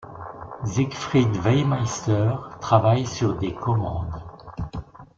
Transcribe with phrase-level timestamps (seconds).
[0.65, 4.19] Siegfried Wehrmeister travaille sur des commandes.